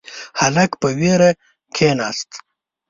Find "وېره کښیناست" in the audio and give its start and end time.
0.99-2.29